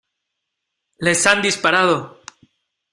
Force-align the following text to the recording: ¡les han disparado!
¡les 1.05 1.27
han 1.27 1.43
disparado! 1.43 2.19